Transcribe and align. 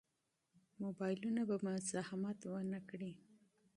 موبایلونه 0.81 1.41
به 1.49 1.55
مزاحمت 1.67 2.39
ونه 2.45 2.79
کړي. 2.89 3.11